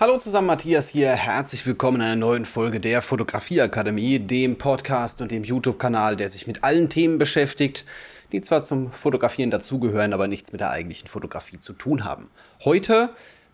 [0.00, 1.10] Hallo zusammen, Matthias hier.
[1.10, 6.46] Herzlich willkommen in einer neuen Folge der Fotografieakademie, dem Podcast und dem YouTube-Kanal, der sich
[6.46, 7.84] mit allen Themen beschäftigt,
[8.30, 12.30] die zwar zum Fotografieren dazugehören, aber nichts mit der eigentlichen Fotografie zu tun haben.
[12.64, 13.10] Heute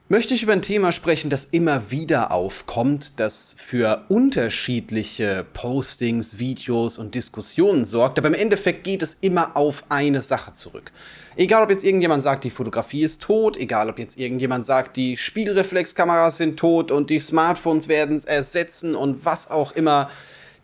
[0.09, 6.99] möchte ich über ein Thema sprechen, das immer wieder aufkommt, das für unterschiedliche Postings, Videos
[6.99, 10.93] und Diskussionen sorgt, aber im Endeffekt geht es immer auf eine Sache zurück.
[11.37, 15.17] Egal, ob jetzt irgendjemand sagt, die Fotografie ist tot, egal, ob jetzt irgendjemand sagt, die
[15.17, 20.11] Spiegelreflexkameras sind tot und die Smartphones werden es ersetzen und was auch immer.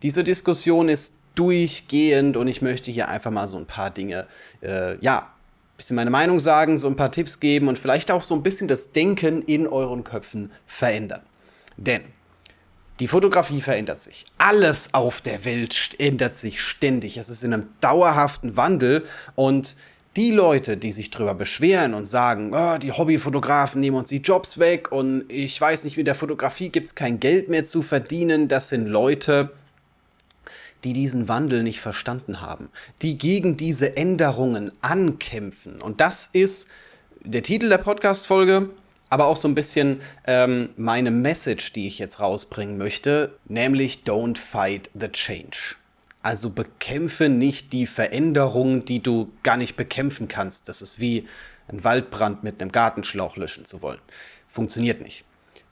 [0.02, 4.27] Diese Diskussion ist durchgehend und ich möchte hier einfach mal so ein paar Dinge,
[4.62, 5.33] äh, ja,
[5.80, 8.69] bisschen meine Meinung sagen, so ein paar Tipps geben und vielleicht auch so ein bisschen
[8.69, 11.23] das Denken in euren Köpfen verändern.
[11.79, 12.03] Denn
[13.01, 14.27] die Fotografie verändert sich.
[14.37, 17.16] Alles auf der Welt ändert sich ständig.
[17.16, 19.06] Es ist in einem dauerhaften Wandel
[19.37, 19.75] und
[20.16, 24.59] die Leute, die sich darüber beschweren und sagen, oh, die Hobbyfotografen nehmen uns die Jobs
[24.59, 28.48] weg und ich weiß nicht, mit der Fotografie gibt es kein Geld mehr zu verdienen,
[28.48, 29.51] das sind Leute,
[30.84, 32.70] die diesen Wandel nicht verstanden haben,
[33.03, 35.81] die gegen diese Änderungen ankämpfen.
[35.81, 36.69] Und das ist
[37.25, 38.70] der Titel der Podcast-Folge,
[39.11, 44.39] aber auch so ein bisschen ähm, meine Message, die ich jetzt rausbringen möchte, nämlich Don't
[44.39, 45.77] Fight the Change.
[46.22, 50.69] Also bekämpfe nicht die Veränderungen, die du gar nicht bekämpfen kannst.
[50.69, 51.27] Das ist wie
[51.69, 54.00] ein Waldbrand mit einem Gartenschlauch löschen zu wollen.
[54.47, 55.25] Funktioniert nicht.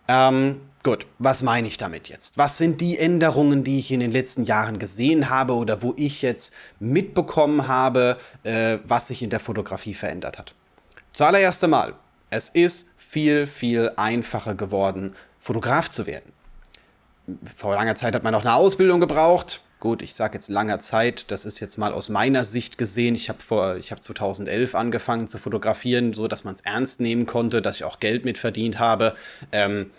[0.09, 2.39] Ähm, gut, was meine ich damit jetzt?
[2.39, 6.23] Was sind die Änderungen, die ich in den letzten Jahren gesehen habe oder wo ich
[6.23, 10.55] jetzt mitbekommen habe, äh, was sich in der Fotografie verändert hat?
[11.12, 11.95] Zuallererst einmal,
[12.31, 16.33] es ist viel, viel einfacher geworden, Fotograf zu werden.
[17.55, 21.31] Vor langer Zeit hat man noch eine Ausbildung gebraucht gut, ich sage jetzt langer Zeit,
[21.31, 23.15] das ist jetzt mal aus meiner Sicht gesehen.
[23.15, 27.27] Ich habe vor, ich habe 2011 angefangen zu fotografieren, so dass man es ernst nehmen
[27.27, 29.15] konnte, dass ich auch Geld mit verdient habe.
[29.53, 29.91] Ähm,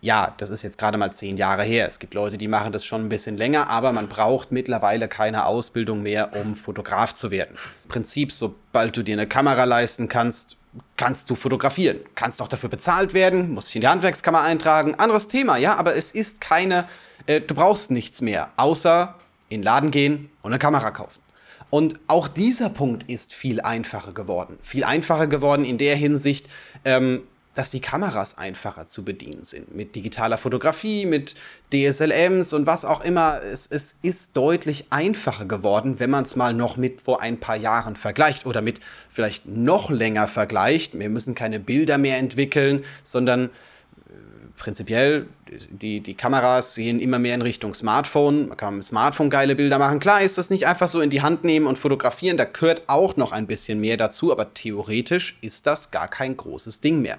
[0.00, 1.86] ja, das ist jetzt gerade mal zehn Jahre her.
[1.86, 5.44] Es gibt Leute, die machen das schon ein bisschen länger, aber man braucht mittlerweile keine
[5.44, 7.56] Ausbildung mehr, um Fotograf zu werden.
[7.84, 10.56] Im Prinzip, sobald du dir eine Kamera leisten kannst,
[10.96, 12.00] kannst du fotografieren.
[12.14, 14.94] Kannst auch dafür bezahlt werden, musst dich in die Handwerkskammer eintragen.
[14.94, 16.86] Anderes Thema, ja, aber es ist keine
[17.26, 19.14] äh, du brauchst nichts mehr, außer
[19.48, 21.20] in den Laden gehen und eine Kamera kaufen.
[21.70, 24.56] Und auch dieser Punkt ist viel einfacher geworden.
[24.62, 26.46] Viel einfacher geworden in der Hinsicht,
[26.84, 27.22] ähm,
[27.56, 29.74] dass die Kameras einfacher zu bedienen sind.
[29.74, 31.34] Mit digitaler Fotografie, mit
[31.72, 33.42] DSLMs und was auch immer.
[33.42, 37.56] Es, es ist deutlich einfacher geworden, wenn man es mal noch mit vor ein paar
[37.56, 40.96] Jahren vergleicht oder mit vielleicht noch länger vergleicht.
[40.98, 43.50] Wir müssen keine Bilder mehr entwickeln, sondern
[44.56, 45.26] prinzipiell,
[45.70, 48.48] die, die Kameras sehen immer mehr in Richtung Smartphone.
[48.48, 50.00] Man kann mit dem Smartphone geile Bilder machen.
[50.00, 52.36] Klar ist das nicht einfach so in die Hand nehmen und fotografieren.
[52.36, 56.80] Da gehört auch noch ein bisschen mehr dazu, aber theoretisch ist das gar kein großes
[56.80, 57.18] Ding mehr.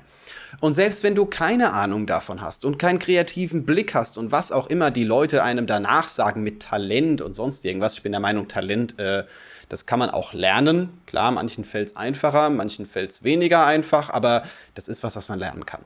[0.60, 4.52] Und selbst wenn du keine Ahnung davon hast und keinen kreativen Blick hast und was
[4.52, 8.22] auch immer die Leute einem danach sagen mit Talent und sonst irgendwas, ich bin der
[8.22, 9.24] Meinung, Talent, äh,
[9.70, 11.02] das kann man auch lernen.
[11.06, 14.44] Klar, manchen fällt es einfacher, manchen fällt es weniger einfach, aber
[14.76, 15.82] das ist was, was man lernen kann.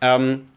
[0.00, 0.48] Ähm,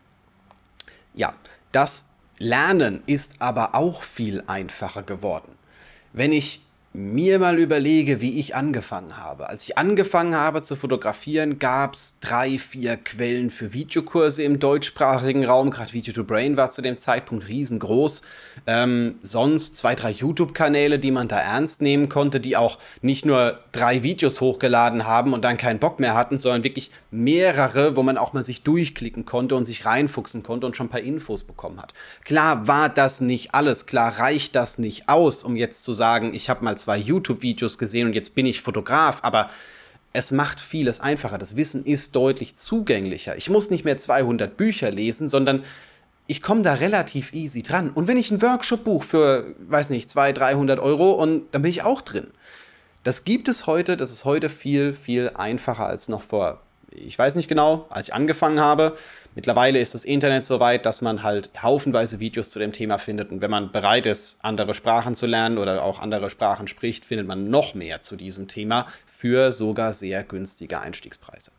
[1.16, 1.34] ja,
[1.72, 2.06] das
[2.40, 5.58] Lernen ist aber auch viel einfacher geworden.
[6.14, 6.62] Wenn ich
[6.98, 9.50] mir mal überlege, wie ich angefangen habe.
[9.50, 15.46] Als ich angefangen habe zu fotografieren, gab es drei, vier Quellen für Videokurse im deutschsprachigen
[15.46, 15.70] Raum.
[15.70, 18.24] Gerade Video to Brain war zu dem Zeitpunkt riesengroß.
[18.66, 23.60] Ähm, sonst zwei, drei YouTube-Kanäle, die man da ernst nehmen konnte, die auch nicht nur
[23.72, 28.18] drei Videos hochgeladen haben und dann keinen Bock mehr hatten, sondern wirklich mehrere, wo man
[28.18, 31.80] auch mal sich durchklicken konnte und sich reinfuchsen konnte und schon ein paar Infos bekommen
[31.80, 31.94] hat.
[32.26, 36.50] Klar war das nicht alles, klar reicht das nicht aus, um jetzt zu sagen, ich
[36.50, 39.50] habe mal zwei YouTube-Videos gesehen und jetzt bin ich Fotograf, aber
[40.14, 41.38] es macht vieles einfacher.
[41.38, 43.36] Das Wissen ist deutlich zugänglicher.
[43.36, 45.64] Ich muss nicht mehr 200 Bücher lesen, sondern
[46.28, 47.92] ich komme da relativ easy dran.
[47.92, 51.72] Und wenn ich einen Workshop buche für, weiß nicht, 200, 300 Euro, und dann bin
[51.72, 52.28] ich auch drin.
[53.04, 56.62] Das gibt es heute, das ist heute viel, viel einfacher als noch vor
[56.92, 58.98] ich weiß nicht genau, als ich angefangen habe.
[59.36, 63.32] Mittlerweile ist das Internet so weit, dass man halt haufenweise Videos zu dem Thema findet.
[63.32, 67.28] Und wenn man bereit ist, andere Sprachen zu lernen oder auch andere Sprachen spricht, findet
[67.28, 71.52] man noch mehr zu diesem Thema für sogar sehr günstige Einstiegspreise.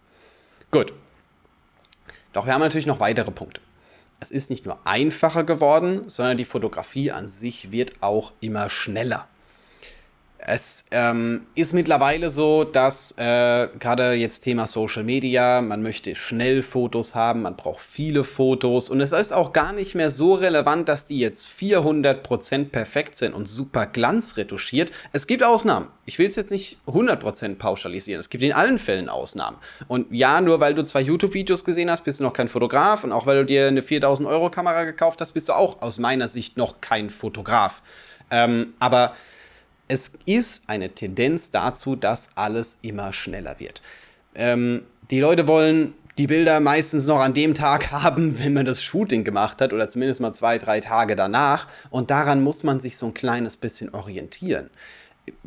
[0.71, 0.93] Gut.
[2.33, 3.61] Doch wir haben natürlich noch weitere Punkte.
[4.21, 9.29] Es ist nicht nur einfacher geworden, sondern die Fotografie an sich wird auch immer schneller.
[10.41, 16.63] Es ähm, ist mittlerweile so, dass äh, gerade jetzt Thema Social Media, man möchte schnell
[16.63, 20.89] Fotos haben, man braucht viele Fotos und es ist auch gar nicht mehr so relevant,
[20.89, 24.93] dass die jetzt 400% perfekt sind und super glanzretuschiert.
[25.13, 25.89] Es gibt Ausnahmen.
[26.07, 28.21] Ich will es jetzt nicht 100% pauschalisieren.
[28.21, 29.57] Es gibt in allen Fällen Ausnahmen.
[29.89, 33.11] Und ja, nur weil du zwei YouTube-Videos gesehen hast, bist du noch kein Fotograf und
[33.11, 36.29] auch weil du dir eine 4000 Euro Kamera gekauft hast, bist du auch aus meiner
[36.29, 37.83] Sicht noch kein Fotograf.
[38.31, 39.15] Ähm, aber
[39.89, 43.83] es ist eine Tendenz dazu, dass alles immer schneller wird.
[44.35, 48.83] Ähm, die Leute wollen die Bilder meistens noch an dem Tag haben, wenn man das
[48.83, 51.69] Shooting gemacht hat oder zumindest mal zwei, drei Tage danach.
[51.91, 54.71] Und daran muss man sich so ein kleines bisschen orientieren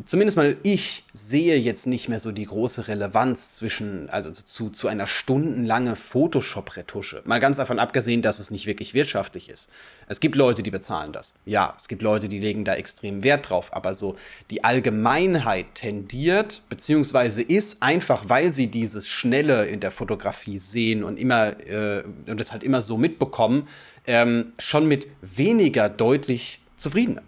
[0.06, 4.88] zumindest mal ich sehe jetzt nicht mehr so die große Relevanz zwischen, also zu, zu
[4.88, 7.22] einer stundenlange Photoshop-Retusche.
[7.25, 9.69] Mal ganz davon abgesehen, dass es nicht wirklich wirtschaftlich ist.
[10.07, 11.36] Es gibt Leute, die bezahlen das.
[11.45, 13.74] Ja, es gibt Leute, die legen da extrem Wert drauf.
[13.74, 14.16] Aber so
[14.50, 21.18] die Allgemeinheit tendiert, beziehungsweise ist einfach, weil sie dieses Schnelle in der Fotografie sehen und
[21.18, 23.68] immer äh, und das halt immer so mitbekommen,
[24.06, 27.24] ähm, schon mit weniger deutlich zufriedener.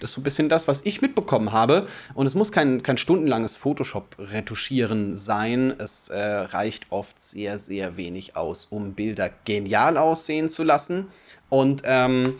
[0.00, 1.86] Das ist so ein bisschen das, was ich mitbekommen habe.
[2.14, 5.74] Und es muss kein, kein stundenlanges Photoshop-Retuschieren sein.
[5.78, 11.06] Es äh, reicht oft sehr, sehr wenig aus, um Bilder genial aussehen zu lassen.
[11.48, 12.34] Und ähm,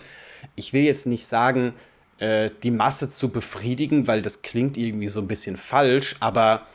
[0.55, 1.73] ich will jetzt nicht sagen,
[2.19, 6.17] äh, die Masse zu befriedigen, weil das klingt irgendwie so ein bisschen falsch.
[6.21, 6.67] Aber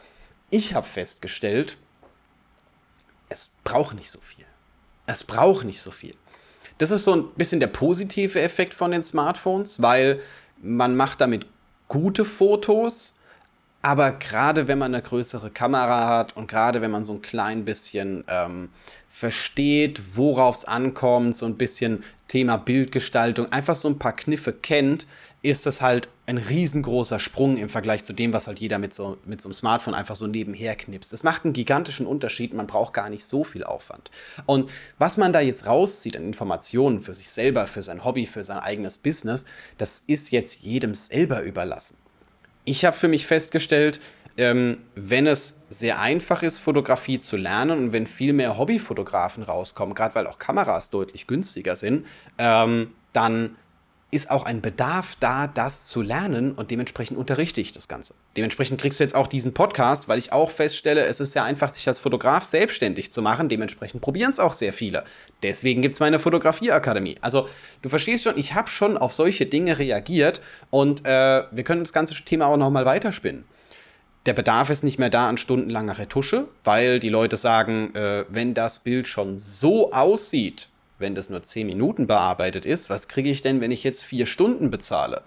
[0.49, 1.77] ich habe festgestellt,
[3.29, 4.45] es braucht nicht so viel.
[5.05, 6.15] Es braucht nicht so viel.
[6.77, 10.19] Das ist so ein bisschen der positive Effekt von den Smartphones, weil
[10.61, 11.45] man macht damit
[11.87, 13.15] gute Fotos,
[13.81, 17.65] aber gerade wenn man eine größere Kamera hat und gerade wenn man so ein klein
[17.65, 18.69] bisschen ähm,
[19.09, 25.05] versteht, worauf es ankommt, so ein bisschen Thema Bildgestaltung, einfach so ein paar Kniffe kennt,
[25.41, 29.17] ist das halt ein riesengroßer Sprung im Vergleich zu dem, was halt jeder mit so,
[29.25, 31.11] mit so einem Smartphone einfach so nebenher knipst.
[31.11, 34.11] Das macht einen gigantischen Unterschied, man braucht gar nicht so viel Aufwand.
[34.45, 38.43] Und was man da jetzt rauszieht an Informationen für sich selber, für sein Hobby, für
[38.43, 39.45] sein eigenes Business,
[39.77, 41.97] das ist jetzt jedem selber überlassen.
[42.63, 43.99] Ich habe für mich festgestellt,
[44.37, 49.93] ähm, wenn es sehr einfach ist, Fotografie zu lernen und wenn viel mehr Hobbyfotografen rauskommen,
[49.93, 52.05] gerade weil auch Kameras deutlich günstiger sind,
[52.37, 53.57] ähm, dann
[54.11, 58.13] ist auch ein Bedarf da, das zu lernen und dementsprechend unterrichte ich das Ganze.
[58.35, 61.73] Dementsprechend kriegst du jetzt auch diesen Podcast, weil ich auch feststelle, es ist sehr einfach,
[61.73, 63.47] sich als Fotograf selbstständig zu machen.
[63.47, 65.05] Dementsprechend probieren es auch sehr viele.
[65.43, 67.15] Deswegen gibt es meine Fotografieakademie.
[67.21, 67.47] Also
[67.81, 71.93] du verstehst schon, ich habe schon auf solche Dinge reagiert und äh, wir können das
[71.93, 73.45] ganze Thema auch nochmal weiterspinnen.
[74.25, 78.53] Der Bedarf ist nicht mehr da an stundenlanger Retusche, weil die Leute sagen, äh, wenn
[78.53, 80.67] das Bild schon so aussieht,
[81.01, 84.25] wenn das nur 10 Minuten bearbeitet ist, was kriege ich denn, wenn ich jetzt 4
[84.25, 85.23] Stunden bezahle?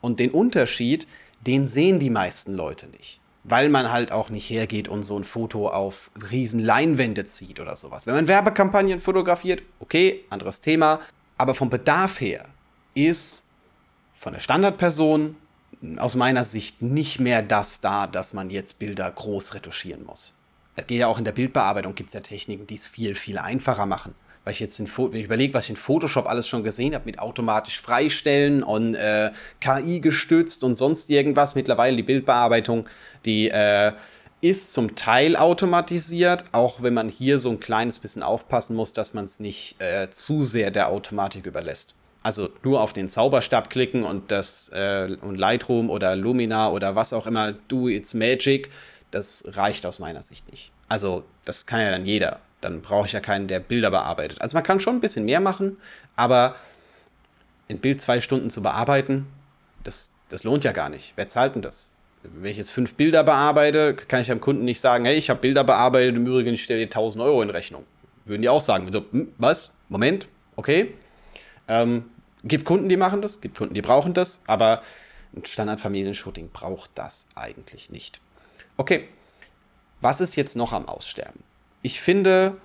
[0.00, 1.06] Und den Unterschied,
[1.46, 3.20] den sehen die meisten Leute nicht.
[3.44, 7.76] Weil man halt auch nicht hergeht und so ein Foto auf riesen Leinwände zieht oder
[7.76, 8.06] sowas.
[8.06, 11.00] Wenn man Werbekampagnen fotografiert, okay, anderes Thema.
[11.36, 12.46] Aber vom Bedarf her
[12.94, 13.44] ist
[14.16, 15.36] von der Standardperson
[15.98, 20.34] aus meiner Sicht nicht mehr das da, dass man jetzt Bilder groß retuschieren muss.
[20.74, 23.38] Es geht ja auch in der Bildbearbeitung, gibt es ja Techniken, die es viel, viel
[23.38, 24.14] einfacher machen
[24.48, 27.04] weil ich jetzt in, wenn ich überlege, was ich in Photoshop alles schon gesehen habe,
[27.04, 29.30] mit automatisch freistellen und äh,
[29.60, 31.54] KI gestützt und sonst irgendwas.
[31.54, 32.88] Mittlerweile die Bildbearbeitung,
[33.26, 33.92] die äh,
[34.40, 39.12] ist zum Teil automatisiert, auch wenn man hier so ein kleines bisschen aufpassen muss, dass
[39.12, 41.94] man es nicht äh, zu sehr der Automatik überlässt.
[42.22, 47.12] Also nur auf den Zauberstab klicken und das äh, und Lightroom oder Lumina oder was
[47.12, 48.70] auch immer, do it's magic,
[49.10, 50.72] das reicht aus meiner Sicht nicht.
[50.88, 54.40] Also das kann ja dann jeder dann brauche ich ja keinen, der Bilder bearbeitet.
[54.40, 55.76] Also man kann schon ein bisschen mehr machen,
[56.16, 56.56] aber
[57.68, 59.26] ein Bild zwei Stunden zu bearbeiten,
[59.84, 61.12] das, das lohnt ja gar nicht.
[61.16, 61.92] Wer zahlt denn das?
[62.22, 65.40] Wenn ich jetzt fünf Bilder bearbeite, kann ich dem Kunden nicht sagen, hey, ich habe
[65.40, 67.84] Bilder bearbeitet, im Übrigen, ich stelle dir 1000 Euro in Rechnung.
[68.24, 69.72] Würden die auch sagen, hm, was?
[69.88, 70.94] Moment, okay.
[71.68, 72.10] Ähm,
[72.44, 74.82] gibt Kunden, die machen das, gibt Kunden, die brauchen das, aber
[75.34, 78.20] ein Standard-Familienshooting braucht das eigentlich nicht.
[78.76, 79.08] Okay,
[80.00, 81.42] was ist jetzt noch am Aussterben?
[81.88, 82.58] Ich finde,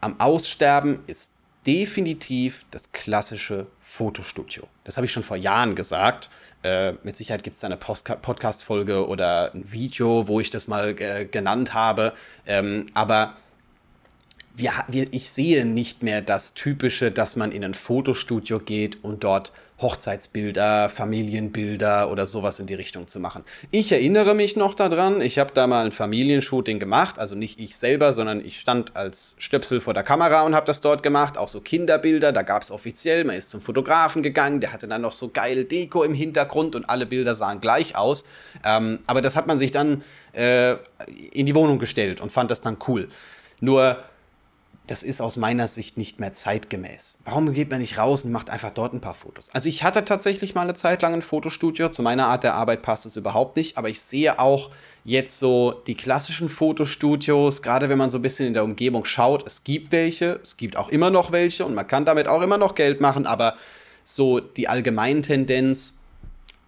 [0.00, 1.34] am Aussterben ist
[1.68, 4.66] definitiv das klassische Fotostudio.
[4.82, 6.28] Das habe ich schon vor Jahren gesagt.
[6.64, 11.00] Äh, mit Sicherheit gibt es da eine Podcast-Folge oder ein Video, wo ich das mal
[11.00, 12.12] äh, genannt habe.
[12.44, 13.36] Ähm, aber
[14.56, 19.22] wir, wir, ich sehe nicht mehr das Typische, dass man in ein Fotostudio geht und
[19.22, 23.44] dort Hochzeitsbilder, Familienbilder oder sowas in die Richtung zu machen.
[23.70, 27.76] Ich erinnere mich noch daran, ich habe da mal ein Familienshooting gemacht, also nicht ich
[27.76, 31.48] selber, sondern ich stand als Stöpsel vor der Kamera und habe das dort gemacht, auch
[31.48, 35.12] so Kinderbilder, da gab es offiziell, man ist zum Fotografen gegangen, der hatte dann noch
[35.12, 38.24] so geil Deko im Hintergrund und alle Bilder sahen gleich aus,
[38.64, 40.76] ähm, aber das hat man sich dann äh,
[41.32, 43.08] in die Wohnung gestellt und fand das dann cool.
[43.60, 43.98] Nur
[44.90, 47.18] das ist aus meiner Sicht nicht mehr zeitgemäß.
[47.24, 49.48] Warum geht man nicht raus und macht einfach dort ein paar Fotos?
[49.54, 51.90] Also ich hatte tatsächlich mal eine Zeit lang ein Fotostudio.
[51.90, 53.78] Zu meiner Art der Arbeit passt es überhaupt nicht.
[53.78, 54.70] Aber ich sehe auch
[55.04, 59.46] jetzt so die klassischen Fotostudios, gerade wenn man so ein bisschen in der Umgebung schaut,
[59.46, 62.58] es gibt welche, es gibt auch immer noch welche und man kann damit auch immer
[62.58, 63.26] noch Geld machen.
[63.26, 63.54] Aber
[64.02, 66.00] so die allgemeine Tendenz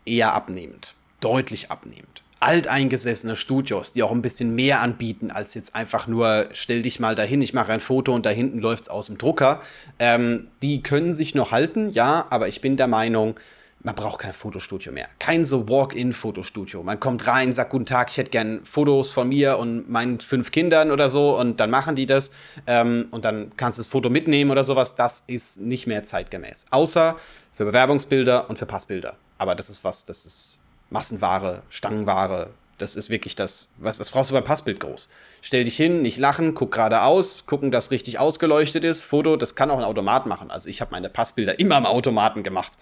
[0.04, 6.06] eher abnehmend, deutlich abnehmend alteingesessene Studios, die auch ein bisschen mehr anbieten als jetzt einfach
[6.06, 9.06] nur, stell dich mal dahin, ich mache ein Foto und da hinten läuft es aus
[9.06, 9.60] dem Drucker.
[9.98, 13.36] Ähm, die können sich noch halten, ja, aber ich bin der Meinung,
[13.84, 15.08] man braucht kein Fotostudio mehr.
[15.18, 16.82] Kein so Walk-in-Fotostudio.
[16.82, 20.52] Man kommt rein, sagt guten Tag, ich hätte gern Fotos von mir und meinen fünf
[20.52, 22.32] Kindern oder so und dann machen die das
[22.66, 24.94] ähm, und dann kannst du das Foto mitnehmen oder sowas.
[24.94, 26.66] Das ist nicht mehr zeitgemäß.
[26.70, 27.16] Außer
[27.54, 29.16] für Bewerbungsbilder und für Passbilder.
[29.38, 30.61] Aber das ist was, das ist
[30.92, 32.50] Massenware, Stangenware.
[32.78, 35.08] Das ist wirklich das, was, was brauchst du beim Passbild groß?
[35.40, 39.02] Stell dich hin, nicht lachen, guck geradeaus, gucken, dass richtig ausgeleuchtet ist.
[39.02, 40.50] Foto, das kann auch ein Automat machen.
[40.50, 42.72] Also ich habe meine Passbilder immer am Automaten gemacht,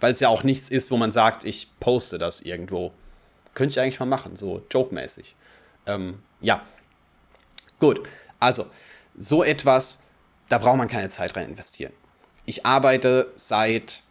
[0.00, 2.92] weil es ja auch nichts ist, wo man sagt, ich poste das irgendwo.
[3.54, 5.34] Könnte ich eigentlich mal machen, so joke-mäßig.
[5.86, 6.62] Ähm, ja,
[7.78, 8.02] gut.
[8.38, 8.66] Also,
[9.16, 10.00] so etwas,
[10.48, 11.92] da braucht man keine Zeit rein investieren.
[12.46, 14.02] Ich arbeite seit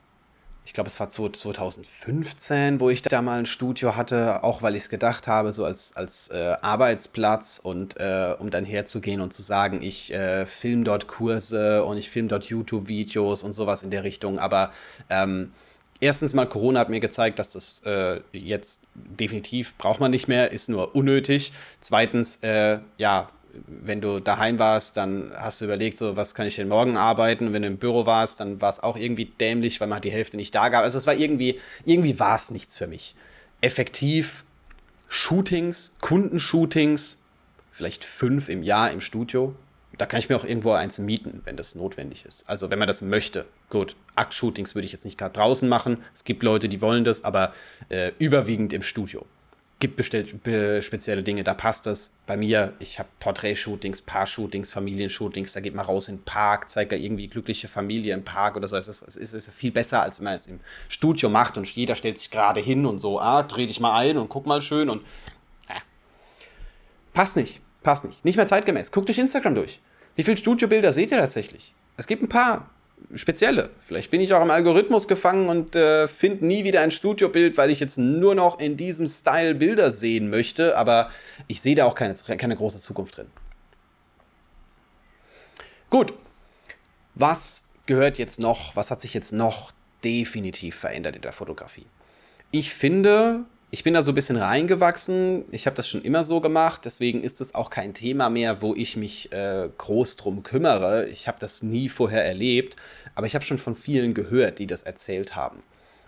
[0.70, 4.84] ich glaube, es war 2015, wo ich da mal ein Studio hatte, auch weil ich
[4.84, 9.42] es gedacht habe, so als, als äh, Arbeitsplatz und äh, um dann herzugehen und zu
[9.42, 14.04] sagen, ich äh, filme dort Kurse und ich filme dort YouTube-Videos und sowas in der
[14.04, 14.38] Richtung.
[14.38, 14.72] Aber
[15.10, 15.54] ähm,
[16.02, 20.52] erstens mal, Corona hat mir gezeigt, dass das äh, jetzt definitiv braucht man nicht mehr,
[20.52, 21.52] ist nur unnötig.
[21.80, 23.30] Zweitens, äh, ja,
[23.68, 27.48] wenn du daheim warst, dann hast du überlegt, so, was kann ich denn morgen arbeiten?
[27.48, 30.12] Und wenn du im Büro warst, dann war es auch irgendwie dämlich, weil man die
[30.12, 30.84] Hälfte nicht da gab.
[30.84, 33.16] Also es war irgendwie, irgendwie war es nichts für mich.
[33.62, 34.44] Effektiv
[35.08, 37.18] Shootings, Kundenshootings,
[37.72, 39.56] vielleicht fünf im Jahr im Studio.
[39.98, 42.48] Da kann ich mir auch irgendwo eins mieten, wenn das notwendig ist.
[42.48, 43.46] Also wenn man das möchte.
[43.70, 45.98] Gut, Aktshootings würde ich jetzt nicht gerade draußen machen.
[46.14, 47.54] Es gibt Leute, die wollen das, aber
[47.90, 49.26] äh, überwiegend im Studio
[49.80, 50.36] gibt bestellt,
[50.84, 52.12] spezielle Dinge, da passt das.
[52.28, 56.92] Bei mir, ich habe Porträt-Shootings, Paar-Shootings, Familienshootings, da geht man raus in den Park, zeigt
[56.92, 58.76] da irgendwie glückliche Familie im Park oder so.
[58.76, 60.60] Es ist, es ist viel besser, als wenn man es im
[60.90, 64.18] Studio macht und jeder stellt sich gerade hin und so, ah, dreh dich mal ein
[64.18, 65.02] und guck mal schön und
[65.70, 65.80] äh.
[67.14, 68.26] passt nicht, passt nicht.
[68.26, 68.92] Nicht mehr zeitgemäß.
[68.92, 69.80] Guckt durch Instagram durch.
[70.16, 71.74] Wie viele Studiobilder seht ihr tatsächlich?
[71.96, 72.70] Es gibt ein paar,
[73.16, 73.70] spezielle.
[73.82, 77.70] Vielleicht bin ich auch im Algorithmus gefangen und äh, finde nie wieder ein Studiobild, weil
[77.70, 81.10] ich jetzt nur noch in diesem Style Bilder sehen möchte, aber
[81.48, 83.28] ich sehe da auch keine, keine große Zukunft drin.
[85.90, 86.14] Gut,
[87.16, 89.72] was gehört jetzt noch, was hat sich jetzt noch
[90.04, 91.88] definitiv verändert in der Fotografie?
[92.52, 95.46] Ich finde, ich bin da so ein bisschen reingewachsen.
[95.52, 96.82] Ich habe das schon immer so gemacht.
[96.86, 101.08] Deswegen ist es auch kein Thema mehr, wo ich mich äh, groß drum kümmere.
[101.08, 102.76] Ich habe das nie vorher erlebt.
[103.14, 105.62] Aber ich habe schon von vielen gehört, die das erzählt haben.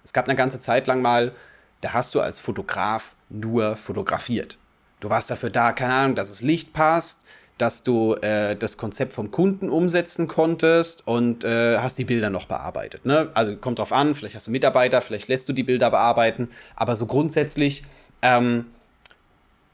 [0.03, 1.33] Es gab eine ganze Zeit lang mal,
[1.81, 4.57] da hast du als Fotograf nur fotografiert.
[4.99, 7.25] Du warst dafür da, keine Ahnung, dass das Licht passt,
[7.57, 12.45] dass du äh, das Konzept vom Kunden umsetzen konntest und äh, hast die Bilder noch
[12.45, 13.05] bearbeitet.
[13.05, 13.29] Ne?
[13.33, 16.95] Also kommt drauf an, vielleicht hast du Mitarbeiter, vielleicht lässt du die Bilder bearbeiten, aber
[16.95, 17.83] so grundsätzlich,
[18.21, 18.65] ähm,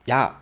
[0.06, 0.36] ja,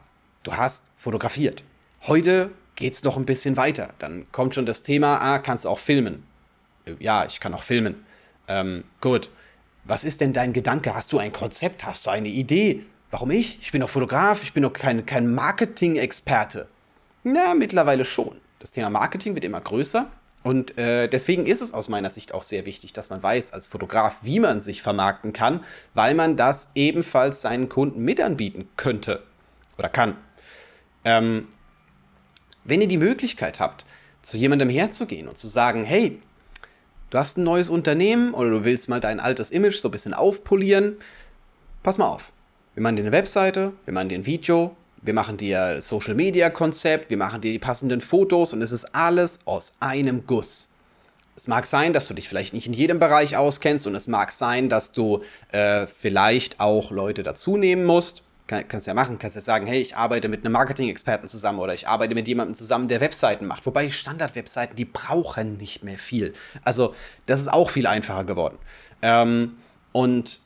[0.44, 1.64] du hast fotografiert.
[2.08, 3.90] Heute geht es noch ein bisschen weiter.
[4.00, 6.24] Dann kommt schon das Thema, ah, kannst du auch filmen.
[7.00, 8.06] Ja, ich kann auch filmen.
[8.48, 9.30] Ähm, gut.
[9.84, 10.96] Was ist denn dein Gedanke?
[10.96, 11.86] Hast du ein Konzept?
[11.86, 12.86] Hast du eine Idee?
[13.12, 13.60] Warum ich?
[13.62, 16.68] Ich bin doch Fotograf, ich bin doch kein, kein Marketing-Experte.
[17.28, 18.40] Na, mittlerweile schon.
[18.60, 20.08] Das Thema Marketing wird immer größer.
[20.44, 23.66] Und äh, deswegen ist es aus meiner Sicht auch sehr wichtig, dass man weiß als
[23.66, 25.64] Fotograf, wie man sich vermarkten kann,
[25.96, 29.24] weil man das ebenfalls seinen Kunden mit anbieten könnte
[29.80, 30.16] oder kann.
[31.04, 31.48] Ähm,
[32.64, 33.88] wenn ihr die Möglichkeit habt,
[34.22, 36.22] zu jemandem herzugehen und zu sagen, hey,
[37.10, 40.14] du hast ein neues Unternehmen oder du willst mal dein altes Image so ein bisschen
[40.14, 40.98] aufpolieren,
[41.82, 42.32] pass mal auf.
[42.76, 46.50] Wir machen dir eine Webseite, wir machen dir ein Video, wir machen dir Social Media
[46.50, 50.70] Konzept, wir machen dir die passenden Fotos und es ist alles aus einem Guss.
[51.36, 54.32] Es mag sein, dass du dich vielleicht nicht in jedem Bereich auskennst und es mag
[54.32, 55.22] sein, dass du
[55.52, 58.24] äh, vielleicht auch Leute dazu nehmen musst.
[58.48, 61.74] Kann, kannst ja machen, kannst ja sagen, hey, ich arbeite mit einem Marketing-Experten zusammen oder
[61.74, 63.66] ich arbeite mit jemandem zusammen, der Webseiten macht.
[63.66, 66.34] Wobei Standard-Webseiten, die brauchen nicht mehr viel.
[66.64, 66.94] Also
[67.26, 68.58] das ist auch viel einfacher geworden.
[69.02, 69.58] Ähm,
[69.92, 70.42] und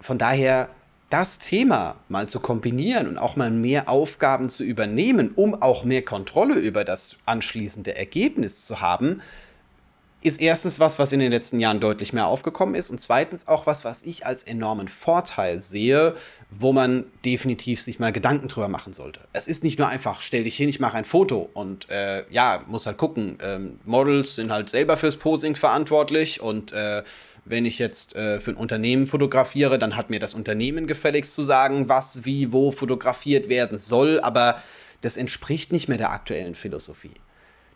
[0.00, 0.68] von daher
[1.10, 6.02] das Thema mal zu kombinieren und auch mal mehr Aufgaben zu übernehmen, um auch mehr
[6.02, 9.20] Kontrolle über das anschließende Ergebnis zu haben,
[10.22, 13.66] ist erstens was, was in den letzten Jahren deutlich mehr aufgekommen ist und zweitens auch
[13.66, 16.14] was, was ich als enormen Vorteil sehe,
[16.50, 19.20] wo man definitiv sich mal Gedanken drüber machen sollte.
[19.32, 22.62] Es ist nicht nur einfach, stell dich hin, ich mache ein Foto und äh, ja,
[22.66, 23.38] muss halt gucken.
[23.42, 27.02] Ähm, Models sind halt selber fürs Posing verantwortlich und äh,
[27.50, 31.42] wenn ich jetzt äh, für ein Unternehmen fotografiere, dann hat mir das Unternehmen gefälligst zu
[31.42, 34.62] sagen, was, wie, wo fotografiert werden soll, aber
[35.00, 37.14] das entspricht nicht mehr der aktuellen Philosophie.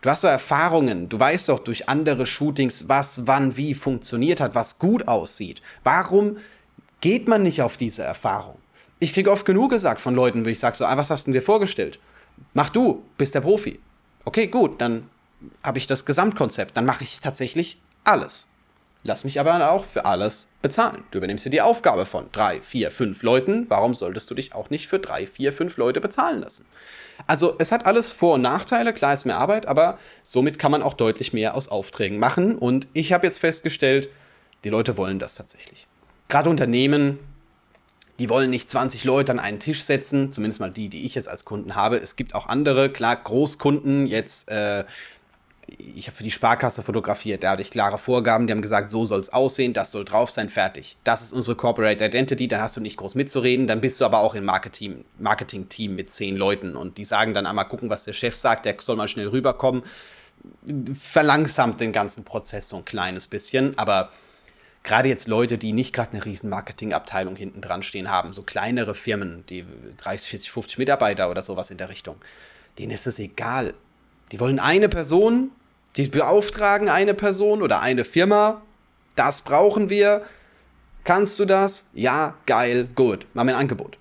[0.02, 4.54] Du hast so Erfahrungen, du weißt doch durch andere Shootings, was, wann, wie funktioniert hat,
[4.54, 5.62] was gut aussieht.
[5.82, 6.36] Warum
[7.00, 8.58] geht man nicht auf diese Erfahrung?
[9.00, 11.32] Ich kriege oft genug gesagt von Leuten, wo ich sage so, ah, was hast du
[11.32, 11.98] dir vorgestellt?
[12.52, 13.80] Mach du, bist der Profi.
[14.26, 15.08] Okay, gut, dann
[15.62, 18.46] habe ich das Gesamtkonzept, dann mache ich tatsächlich alles.
[19.06, 21.04] Lass mich aber auch für alles bezahlen.
[21.10, 23.66] Du übernimmst dir die Aufgabe von drei, vier, fünf Leuten.
[23.68, 26.64] Warum solltest du dich auch nicht für drei, vier, fünf Leute bezahlen lassen?
[27.26, 28.94] Also es hat alles Vor- und Nachteile.
[28.94, 32.56] Klar ist mehr Arbeit, aber somit kann man auch deutlich mehr aus Aufträgen machen.
[32.56, 34.08] Und ich habe jetzt festgestellt,
[34.64, 35.86] die Leute wollen das tatsächlich.
[36.30, 37.18] Gerade Unternehmen,
[38.18, 41.28] die wollen nicht 20 Leute an einen Tisch setzen, zumindest mal die, die ich jetzt
[41.28, 41.98] als Kunden habe.
[41.98, 44.84] Es gibt auch andere, klar, Großkunden, jetzt äh,
[45.78, 49.06] ich habe für die Sparkasse fotografiert, da hatte ich klare Vorgaben, die haben gesagt, so
[49.06, 50.96] soll es aussehen, das soll drauf sein, fertig.
[51.04, 54.18] Das ist unsere Corporate Identity, dann hast du nicht groß mitzureden, dann bist du aber
[54.18, 58.12] auch im Marketing-Team Marketing mit zehn Leuten und die sagen dann einmal gucken, was der
[58.12, 59.82] Chef sagt, der soll mal schnell rüberkommen.
[60.94, 64.10] Verlangsamt den ganzen Prozess so ein kleines bisschen, aber
[64.82, 68.94] gerade jetzt Leute, die nicht gerade eine riesen Marketingabteilung hinten dran stehen haben, so kleinere
[68.94, 69.64] Firmen, die
[69.96, 72.16] 30, 40, 50 Mitarbeiter oder sowas in der Richtung,
[72.78, 73.74] denen ist es egal
[74.32, 75.50] die wollen eine Person,
[75.96, 78.62] die beauftragen eine Person oder eine Firma.
[79.14, 80.22] Das brauchen wir.
[81.04, 81.86] Kannst du das?
[81.92, 83.26] Ja, geil, gut.
[83.34, 83.98] Mach mir ein Angebot.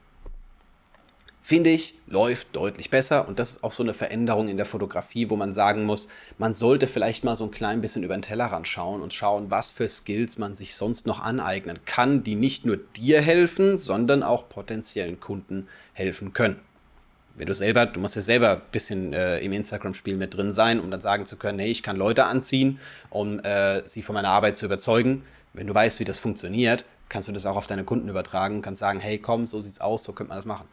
[1.45, 5.29] Finde ich, läuft deutlich besser und das ist auch so eine Veränderung in der Fotografie,
[5.29, 6.07] wo man sagen muss,
[6.37, 9.69] man sollte vielleicht mal so ein klein bisschen über den Tellerrand schauen und schauen, was
[9.69, 14.47] für Skills man sich sonst noch aneignen kann, die nicht nur dir helfen, sondern auch
[14.47, 16.61] potenziellen Kunden helfen können
[17.35, 20.79] wenn du selber, du musst ja selber ein bisschen äh, im Instagram-Spiel mit drin sein,
[20.79, 24.29] um dann sagen zu können, hey, ich kann Leute anziehen, um äh, sie von meiner
[24.29, 25.23] Arbeit zu überzeugen.
[25.53, 28.79] Wenn du weißt, wie das funktioniert, kannst du das auch auf deine Kunden übertragen, kannst
[28.79, 30.67] sagen, hey, komm, so sieht's aus, so könnte man das machen.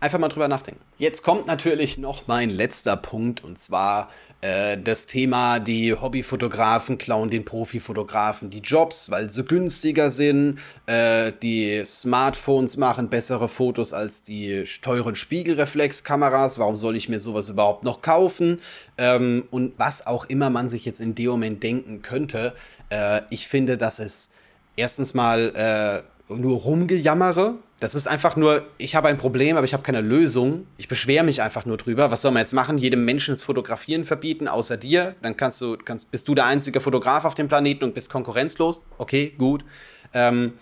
[0.00, 0.80] Einfach mal drüber nachdenken.
[0.98, 4.08] Jetzt kommt natürlich noch mein letzter Punkt und zwar
[4.40, 10.60] äh, das Thema, die Hobbyfotografen klauen den Profifotografen die Jobs, weil sie günstiger sind.
[10.86, 16.60] Äh, die Smartphones machen bessere Fotos als die teuren Spiegelreflexkameras.
[16.60, 18.60] Warum soll ich mir sowas überhaupt noch kaufen?
[18.98, 22.54] Ähm, und was auch immer man sich jetzt in dem Moment denken könnte.
[22.90, 24.30] Äh, ich finde, dass es
[24.76, 29.72] erstens mal äh, nur rumgejammere das ist einfach nur, ich habe ein Problem, aber ich
[29.72, 30.66] habe keine Lösung.
[30.78, 32.10] Ich beschwere mich einfach nur drüber.
[32.10, 32.76] Was soll man jetzt machen?
[32.76, 35.14] Jedem Menschen das Fotografieren verbieten, außer dir?
[35.22, 38.82] Dann kannst du, kannst, bist du der einzige Fotograf auf dem Planeten und bist konkurrenzlos?
[38.98, 39.64] Okay, gut.
[40.12, 40.54] Ähm,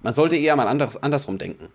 [0.00, 1.68] man sollte eher mal anders, andersrum denken.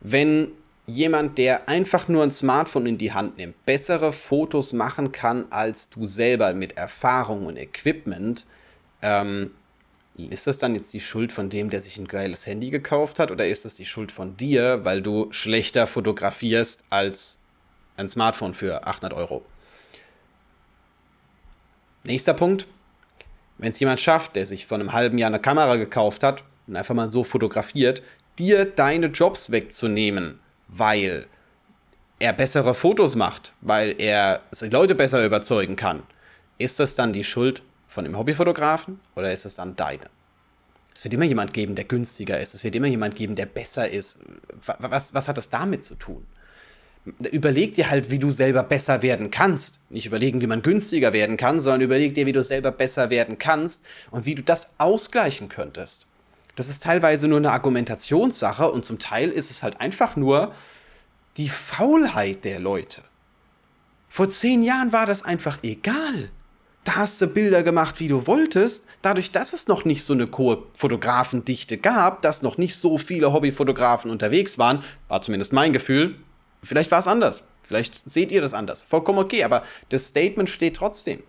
[0.00, 0.52] Wenn
[0.86, 5.90] jemand, der einfach nur ein Smartphone in die Hand nimmt, bessere Fotos machen kann als
[5.90, 8.46] du selber mit Erfahrung und Equipment,
[9.02, 9.50] ähm,
[10.26, 13.30] ist das dann jetzt die Schuld von dem, der sich ein geiles Handy gekauft hat,
[13.30, 17.38] oder ist das die Schuld von dir, weil du schlechter fotografierst als
[17.96, 19.44] ein Smartphone für 800 Euro?
[22.04, 22.66] Nächster Punkt.
[23.58, 26.76] Wenn es jemand schafft, der sich vor einem halben Jahr eine Kamera gekauft hat und
[26.76, 28.02] einfach mal so fotografiert,
[28.38, 31.26] dir deine Jobs wegzunehmen, weil
[32.18, 36.02] er bessere Fotos macht, weil er die Leute besser überzeugen kann,
[36.58, 40.04] ist das dann die Schuld von dem Hobbyfotografen oder ist es dann deine?
[40.94, 42.54] Es wird immer jemand geben, der günstiger ist.
[42.54, 44.18] Es wird immer jemand geben, der besser ist.
[44.66, 46.26] Was, was hat das damit zu tun?
[47.30, 49.78] Überleg dir halt, wie du selber besser werden kannst.
[49.90, 53.38] Nicht überlegen, wie man günstiger werden kann, sondern überleg dir, wie du selber besser werden
[53.38, 56.08] kannst und wie du das ausgleichen könntest.
[56.56, 60.52] Das ist teilweise nur eine Argumentationssache und zum Teil ist es halt einfach nur
[61.36, 63.02] die Faulheit der Leute.
[64.08, 66.30] Vor zehn Jahren war das einfach egal
[66.84, 68.86] da hast du Bilder gemacht, wie du wolltest.
[69.02, 73.32] Dadurch, dass es noch nicht so eine hohe Fotografendichte gab, dass noch nicht so viele
[73.32, 76.16] Hobbyfotografen unterwegs waren, war zumindest mein Gefühl.
[76.62, 77.44] Vielleicht war es anders.
[77.62, 78.82] Vielleicht seht ihr das anders.
[78.82, 81.22] Vollkommen okay, aber das Statement steht trotzdem.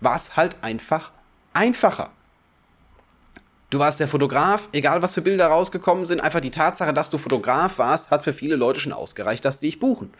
[0.00, 1.12] War es halt einfach
[1.52, 2.10] einfacher.
[3.68, 7.18] Du warst der Fotograf, egal was für Bilder rausgekommen sind, einfach die Tatsache, dass du
[7.18, 10.12] Fotograf warst, hat für viele Leute schon ausgereicht, dass die dich buchen.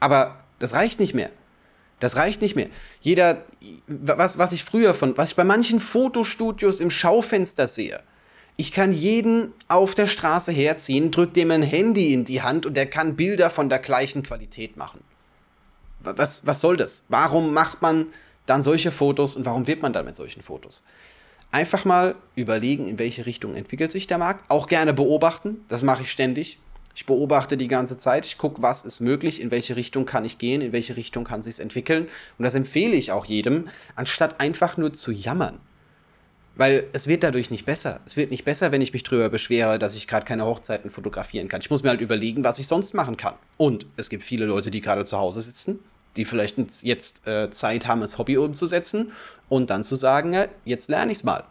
[0.00, 1.30] Aber das reicht nicht mehr.
[2.04, 2.68] Das reicht nicht mehr.
[3.00, 3.46] Jeder,
[3.86, 8.02] was, was ich früher von, was ich bei manchen Fotostudios im Schaufenster sehe,
[8.58, 12.76] ich kann jeden auf der Straße herziehen, drück dem ein Handy in die Hand und
[12.76, 15.00] der kann Bilder von der gleichen Qualität machen.
[16.00, 17.04] Was, was soll das?
[17.08, 18.08] Warum macht man
[18.44, 20.84] dann solche Fotos und warum wird man dann mit solchen Fotos?
[21.52, 24.44] Einfach mal überlegen, in welche Richtung entwickelt sich der Markt.
[24.50, 26.58] Auch gerne beobachten, das mache ich ständig.
[26.94, 30.38] Ich beobachte die ganze Zeit, ich gucke, was ist möglich, in welche Richtung kann ich
[30.38, 32.08] gehen, in welche Richtung kann sich entwickeln.
[32.38, 35.58] Und das empfehle ich auch jedem, anstatt einfach nur zu jammern.
[36.56, 37.98] Weil es wird dadurch nicht besser.
[38.06, 41.48] Es wird nicht besser, wenn ich mich drüber beschwere, dass ich gerade keine Hochzeiten fotografieren
[41.48, 41.60] kann.
[41.60, 43.34] Ich muss mir halt überlegen, was ich sonst machen kann.
[43.56, 45.80] Und es gibt viele Leute, die gerade zu Hause sitzen,
[46.16, 49.10] die vielleicht jetzt äh, Zeit haben, das Hobby umzusetzen
[49.48, 51.42] und dann zu sagen, ja, jetzt lerne ich es mal.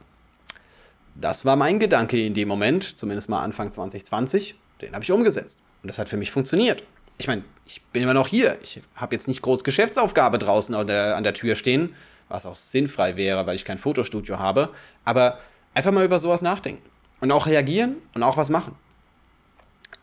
[1.15, 4.55] Das war mein Gedanke in dem Moment, zumindest mal Anfang 2020.
[4.83, 5.59] Den habe ich umgesetzt.
[5.81, 6.83] Und das hat für mich funktioniert.
[7.17, 8.57] Ich meine, ich bin immer noch hier.
[8.63, 11.93] Ich habe jetzt nicht groß Geschäftsaufgabe draußen an der, an der Tür stehen
[12.33, 14.69] was auch sinnfrei wäre, weil ich kein Fotostudio habe.
[15.05, 15.39] Aber
[15.73, 16.83] einfach mal über sowas nachdenken
[17.21, 18.75] und auch reagieren und auch was machen.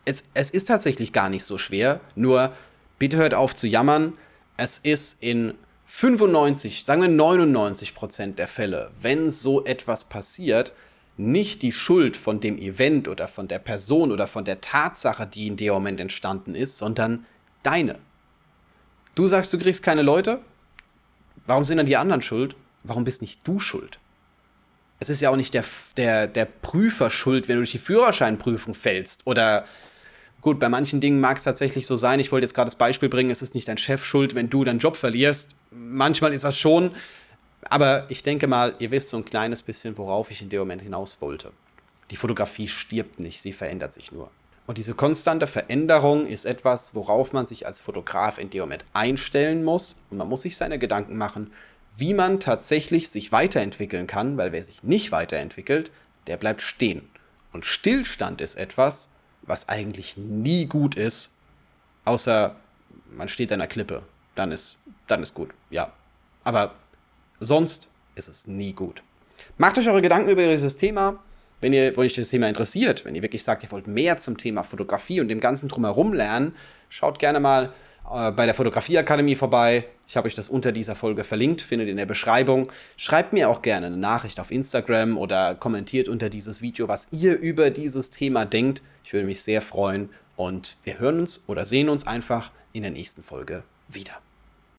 [0.04, 2.52] Es, es ist tatsächlich gar nicht so schwer, nur
[2.98, 4.14] bitte hört auf zu jammern.
[4.56, 5.54] Es ist in
[5.86, 10.72] 95, sagen wir 99 Prozent der Fälle, wenn so etwas passiert,
[11.20, 15.46] nicht die Schuld von dem Event oder von der Person oder von der Tatsache, die
[15.46, 17.26] in dem Moment entstanden ist, sondern
[17.62, 17.98] deine.
[19.14, 20.40] Du sagst, du kriegst keine Leute,
[21.50, 22.54] Warum sind dann die anderen schuld?
[22.84, 23.98] Warum bist nicht du schuld?
[25.00, 25.64] Es ist ja auch nicht der,
[25.96, 29.22] der, der Prüfer schuld, wenn du durch die Führerscheinprüfung fällst.
[29.24, 29.64] Oder
[30.42, 32.20] gut, bei manchen Dingen mag es tatsächlich so sein.
[32.20, 34.62] Ich wollte jetzt gerade das Beispiel bringen, es ist nicht dein Chef schuld, wenn du
[34.62, 35.56] deinen Job verlierst.
[35.70, 36.92] Manchmal ist das schon.
[37.62, 40.82] Aber ich denke mal, ihr wisst so ein kleines bisschen, worauf ich in dem Moment
[40.82, 41.52] hinaus wollte.
[42.10, 44.30] Die Fotografie stirbt nicht, sie verändert sich nur.
[44.66, 49.64] Und diese konstante Veränderung ist etwas, worauf man sich als Fotograf in dem Moment einstellen
[49.64, 49.96] muss.
[50.10, 51.52] Und man muss sich seine Gedanken machen,
[51.96, 55.90] wie man tatsächlich sich weiterentwickeln kann, weil wer sich nicht weiterentwickelt,
[56.26, 57.08] der bleibt stehen.
[57.52, 59.10] Und Stillstand ist etwas,
[59.42, 61.34] was eigentlich nie gut ist,
[62.04, 62.54] außer
[63.10, 64.02] man steht an einer Klippe.
[64.36, 64.76] Dann ist,
[65.08, 65.92] dann ist gut, ja.
[66.44, 66.74] Aber
[67.40, 69.02] sonst ist es nie gut.
[69.58, 71.18] Macht euch eure Gedanken über dieses Thema.
[71.60, 74.62] Wenn ihr, euch das Thema interessiert, wenn ihr wirklich sagt, ihr wollt mehr zum Thema
[74.62, 76.54] Fotografie und dem Ganzen drumherum lernen,
[76.88, 77.72] schaut gerne mal
[78.10, 79.84] äh, bei der Fotografieakademie vorbei.
[80.08, 82.72] Ich habe euch das unter dieser Folge verlinkt, findet in der Beschreibung.
[82.96, 87.38] Schreibt mir auch gerne eine Nachricht auf Instagram oder kommentiert unter dieses Video, was ihr
[87.38, 88.82] über dieses Thema denkt.
[89.04, 92.92] Ich würde mich sehr freuen und wir hören uns oder sehen uns einfach in der
[92.92, 94.20] nächsten Folge wieder.